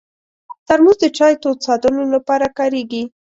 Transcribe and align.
ترموز 0.67 0.97
د 1.01 1.05
چای 1.17 1.33
تود 1.41 1.57
ساتلو 1.67 2.03
لپاره 2.15 2.47
کارېږي. 2.57 3.03